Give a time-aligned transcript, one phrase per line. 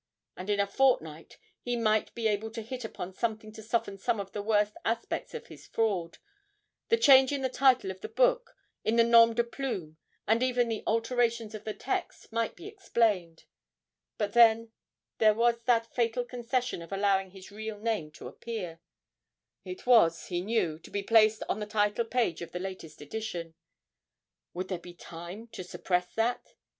[0.35, 4.19] And in a fortnight he might be able to hit upon something to soften some
[4.19, 6.17] of the worst aspects of his fraud;
[6.89, 10.69] the change in the title of the book, in the nom de plume, and even
[10.69, 13.43] the alterations of the text might be explained;
[14.17, 14.71] but then
[15.19, 18.79] there was that fatal concession of allowing his real name to appear:
[19.63, 23.53] it was, he knew, to be placed on the title page of the latest edition
[24.55, 26.55] would there be time to suppress that?